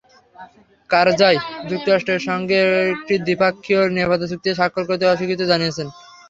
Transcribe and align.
কারজাই 0.89 1.37
যুক্তরাষ্ট্রের 1.69 2.21
সঙ্গে 2.29 2.57
একটি 2.93 3.13
দ্বিপক্ষীয় 3.25 3.81
নিরাপত্তা 3.89 4.27
চুক্তিতে 4.29 4.57
স্বাক্ষর 4.59 4.87
করতে 4.89 5.05
অস্বীকৃতি 5.07 5.45
জানিয়েছেন। 5.51 5.87